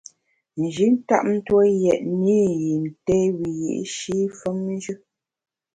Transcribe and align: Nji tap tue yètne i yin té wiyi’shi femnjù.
Nji 0.61 0.87
tap 1.07 1.25
tue 1.45 1.65
yètne 1.83 2.35
i 2.51 2.59
yin 2.63 2.83
té 3.05 3.15
wiyi’shi 3.37 4.17
femnjù. 4.39 4.93